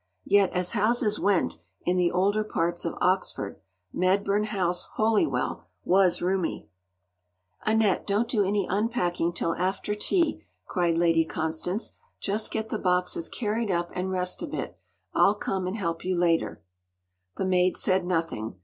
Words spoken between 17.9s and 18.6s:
nothing.